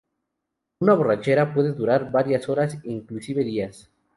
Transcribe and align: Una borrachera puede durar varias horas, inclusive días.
Una 0.79 0.93
borrachera 0.95 1.53
puede 1.53 1.73
durar 1.73 2.11
varias 2.11 2.49
horas, 2.49 2.75
inclusive 2.85 3.43
días. 3.43 3.91